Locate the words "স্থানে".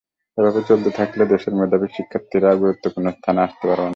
3.17-3.39